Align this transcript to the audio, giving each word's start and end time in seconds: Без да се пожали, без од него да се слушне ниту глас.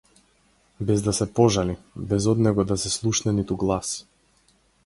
Без 0.89 1.03
да 1.07 1.13
се 1.17 1.27
пожали, 1.41 1.75
без 2.13 2.29
од 2.33 2.43
него 2.47 2.67
да 2.73 2.81
се 2.85 2.93
слушне 2.97 3.35
ниту 3.41 3.63
глас. 3.67 3.93